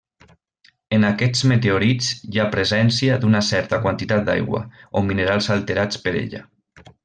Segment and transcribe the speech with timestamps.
[0.95, 4.63] En aquests meteorits hi ha presència d'una certa quantitat d'aigua,
[5.01, 6.43] o minerals alterats per ella.